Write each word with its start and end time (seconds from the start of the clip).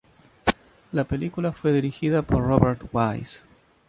La 0.93 1.03
película 1.03 1.51
fue 1.51 1.73
dirigida 1.73 2.23
por 2.23 2.41
Robert 2.43 2.85
Wise. 2.91 3.43